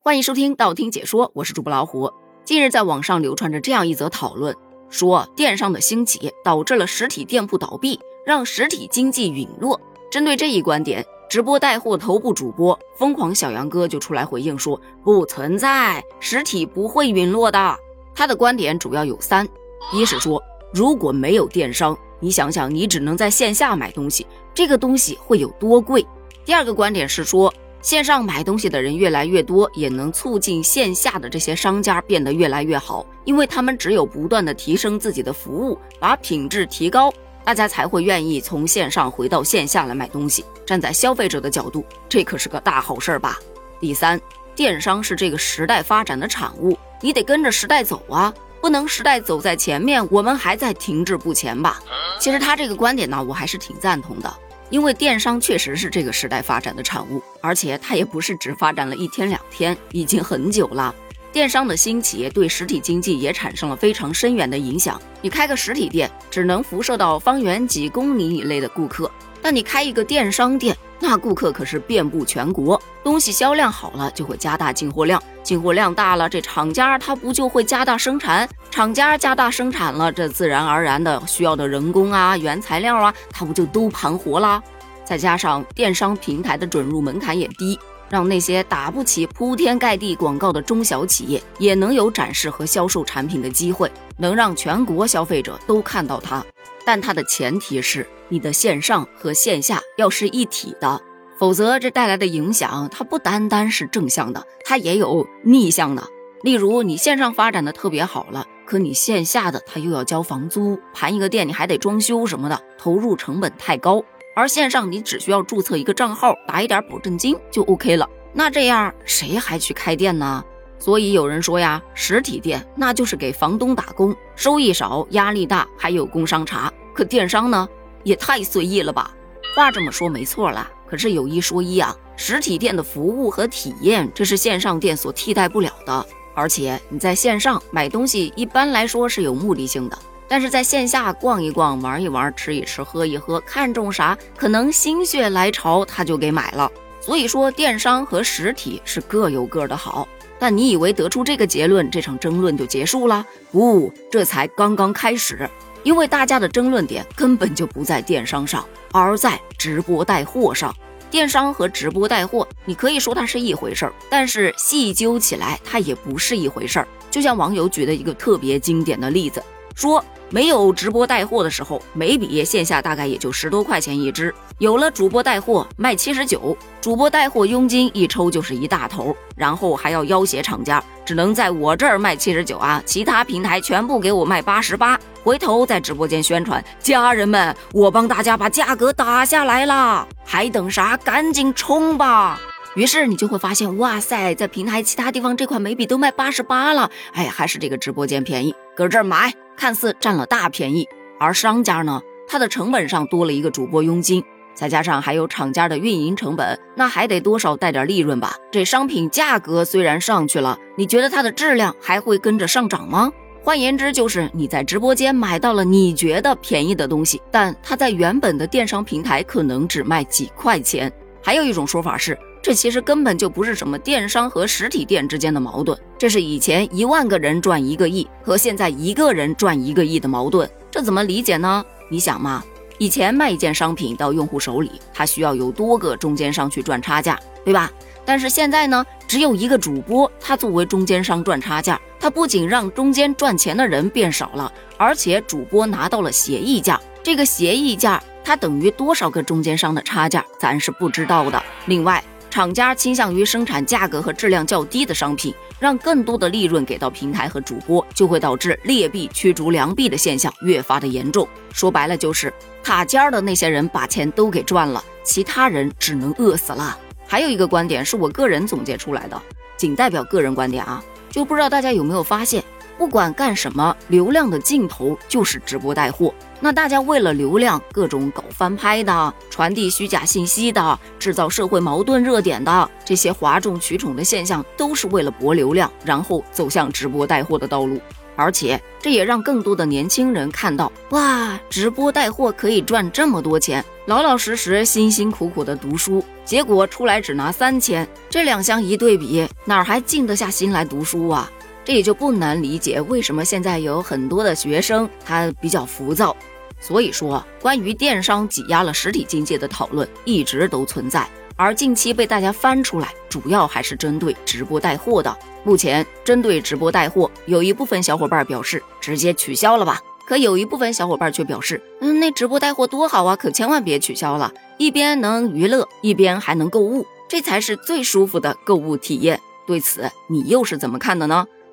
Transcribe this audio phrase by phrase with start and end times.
[0.00, 2.10] 欢迎收听道听解说，我是主播老虎。
[2.44, 4.56] 近日在网上流传着这样一则讨论，
[4.88, 9.78] 说电商的兴起导致了实体店铺倒闭，让实体经济陨落。
[10.08, 17.76] 针对这一观点，直播带货头部主播疯狂小杨哥就出来回应说，不存在，实体不会陨落的。
[18.14, 19.46] 他的观点主要有三：
[19.92, 20.40] 一是说，
[20.72, 24.24] 如果没有电商，你想想，你只能在线下买东西，
[24.54, 26.06] 这个东西会有多贵？
[26.46, 27.52] 第二个观点是说。
[27.80, 37.12] 线上买东西的人越来越多，也能促进线下的这些商家变得越来越好，因为他们只有不断的提升自己的服务，把品质提高，
[37.44, 40.44] 大家才会愿意从线上回到线下来买东西。
[40.66, 43.38] 站在消费者的角度，这可是个大好事儿吧？
[43.80, 44.20] 第三，
[44.54, 51.80] 电商是这个时代发展的产物，你得跟着时代走啊，不能时代走在前面，我们还在停滞不前吧？
[52.18, 54.30] 其实他这个观点呢，我还是挺赞同的。
[54.70, 60.94] 因为电商确实是这个时代发展的产物，而且它也不是只发展了一天两天，已经很久了。
[61.30, 65.00] 电商的兴起对实体经济也产生了非常深远的影响。
[65.20, 69.10] 你开个实体店，只能辐射到方圆几公里以内的顾客，
[69.42, 70.76] 但你开一个电商店。
[71.00, 78.46] 那顾客可是遍布全国，东西销量好了就会加大进货量，进货量大了，这厂家他不就会加大生产？
[78.70, 84.62] 厂家加大生产了，这自然而然的需要的人工啊、原材料啊，它不就都盘活啦？
[85.06, 96.44] 再加上电商平台的准入门槛也低，让那些打不起铺天盖地广告的中小企业也能有展示和销售产品的机会，能让全国消费者都看到它。
[96.84, 98.06] 但它的前提是。
[98.30, 101.00] 你的线上和线下要是一体的，
[101.38, 106.04] 否则这带来的影响它不单单是正向的，它也有逆向的。
[106.42, 114.02] 例如你线上发展的特别好了，可你线下的它又要交房租，盘一个店你还得装修什么的，投入成本太高。
[114.34, 118.08] 而线上你只需要注册一个账号，打一点保证金就 OK 了。
[118.32, 120.44] 那这样谁还去开店呢？
[120.78, 126.72] 所以有人说呀，实体店那就是给房东打工，收益少，压力大，还有工商查。
[126.94, 127.68] 可电商呢？
[128.04, 129.10] 也太随意了吧！
[129.56, 136.06] 话这么说没错啦，可是有一说一啊，实体店的服务和体验，这是线上店所替代不了的。
[136.34, 146.70] 而且你在线上买东西，一般来说是有目的性的，但是在线下逛一逛、玩一玩、吃一吃、喝一喝，看中啥，可能心血来潮他就给买了。
[147.00, 150.06] 所以说，电商和实体是各有各的好。
[150.38, 153.26] 但你以为得出这个结论，这场争论就结束了？
[153.50, 155.50] 不，这才刚刚开始。
[155.82, 160.74] 因为大家的争论点根本就不在电商上，而在直播带货上。
[161.10, 166.88] 电商和直播带货，你可以说它是一回事儿，但是细究起来，它也不是一回事儿。
[167.10, 169.42] 就像网友举的一个特别经典的例子，
[169.74, 170.04] 说。
[170.30, 174.34] 没有直播带货的时候，每笔线下大概也就十多块钱一支。
[174.58, 184.98] 有了主播带货，卖七十九，主播带货佣金一抽就是一大头，然后还要要挟厂家，只能在我这儿卖七十九啊，其他平台全部给我卖八十八。
[185.22, 190.96] 回头在直播间宣传，家人们，我帮大家把价格打下来了，还等啥？
[190.96, 192.40] 赶紧冲吧！
[192.74, 200.88] 于是你就会发现，哇塞，在平台其他地方这款眉笔都卖八十八了，哎，还是这个直播间便宜，搁这儿买，看似占了大便宜。
[201.18, 204.22] 而商家呢，它的成本上多了一个主播佣金，
[204.54, 208.36] 再加上还有厂家的运营成本，那还得多少带点利润吧？
[208.52, 213.10] 这商品价格虽然上去了，你觉得它的质量还会跟着上涨吗？
[213.42, 220.92] 换言之，就是你在直播间买到了你觉得便宜的东西，但它在原本的电商平台可能只卖几块钱。
[221.22, 222.16] 还有一种说法是。
[222.40, 230.48] 这其实根本就不是什么电商和实体店之间的矛盾，这是以前一万个人赚一个亿和现在一个人赚一个亿的矛盾。
[230.70, 231.64] 这怎么理解呢？
[231.90, 232.42] 你想嘛，
[232.78, 237.70] 以前卖一件商品到用户手里，他需要有多个中间商去赚差价，对吧？
[238.04, 251.42] 但是现在呢，只有一个主播，他作为中间商赚差价，他不仅让中间赚钱的人变少了，而且主播拿到了协议价，这个协议价它等于多少个中间商的差价，咱是不知道的。
[251.66, 261.26] 另外，厂家倾向于生产价格和质量较低的商品，让更多的利润给到平台和主播，就会导致劣币驱逐良币的现象越发的严重。
[261.52, 262.32] 说白了就是
[262.62, 266.78] 塔尖的那些人把钱都给赚了，其他人只能饿死了。
[267.06, 269.20] 还有一个观点是我个人总结出来的，
[269.56, 272.44] 仅代表个人观点啊，就不知道大家有没有发现。
[272.78, 276.14] 不管干什么，流量的尽头就是直播带货。
[276.40, 287.80] 那大家为了流量，各种搞翻拍的、传递虚假信息的、制造社会矛盾热点的这些哗众取宠的现象，都是为了博流量，然后走向直播带货的道路。
[288.14, 301.30] 而且这也让更多的年轻人看到，哇，直播带货可以赚这么多钱，老老实实、辛辛苦苦的读书，结果出来只拿三千，这两相一对比， 哪还静得下心来读书啊？
[301.68, 306.16] 这也就不难理解为什么现在有很多的学生他比较浮躁。
[306.58, 311.06] 所以说，关于电商挤压了实体经济的讨论一直都存在，
[311.36, 315.14] 而近期被大家翻出来，主要还是针对直播带货的。
[315.44, 329.20] 目前针对直播带货，有一部分小伙伴表示直接取消了吧，可有一部分小伙伴却表示，嗯，那直播带货多好啊，可千万别取消了，一边能娱乐，一边还能购物，这才是最舒服的购物体验。
[329.46, 331.26] 对此，你又是怎么看的呢？